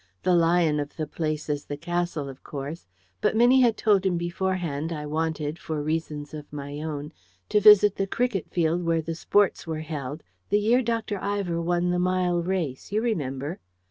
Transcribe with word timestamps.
The 0.23 0.33
lion 0.33 0.79
of 0.79 0.95
the 0.95 1.05
place 1.05 1.47
is 1.47 1.65
the 1.65 1.77
castle, 1.77 2.27
of 2.27 2.43
course; 2.43 2.87
but 3.21 3.35
Minnie 3.35 3.61
had 3.61 3.77
told 3.77 4.03
him 4.03 4.17
beforehand 4.17 4.91
I 4.91 5.05
wanted, 5.05 5.59
for 5.59 5.79
reasons 5.83 6.33
of 6.33 6.51
my 6.51 6.81
own, 6.81 7.13
to 7.49 7.61
visit 7.61 7.97
the 7.97 8.07
cricket 8.07 8.49
field 8.49 8.81
where 8.83 9.03
the 9.03 9.13
sports 9.13 9.67
were 9.67 9.81
held 9.81 10.23
"the 10.49 10.57
year 10.59 10.81
Dr. 10.81 11.21
Ivor 11.21 11.61
won 11.61 11.91
the 11.91 11.99
mile 11.99 12.41
race, 12.41 12.91
you 12.91 12.99
remember." 12.99 13.59